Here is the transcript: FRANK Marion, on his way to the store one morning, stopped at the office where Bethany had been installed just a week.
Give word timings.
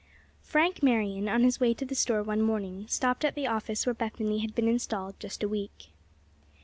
FRANK 0.41 0.81
Marion, 0.81 1.29
on 1.29 1.43
his 1.43 1.59
way 1.59 1.75
to 1.75 1.85
the 1.85 1.93
store 1.93 2.23
one 2.23 2.41
morning, 2.41 2.87
stopped 2.87 3.23
at 3.23 3.35
the 3.35 3.45
office 3.45 3.85
where 3.85 3.93
Bethany 3.93 4.39
had 4.39 4.55
been 4.55 4.67
installed 4.67 5.19
just 5.19 5.43
a 5.43 5.47
week. 5.47 5.91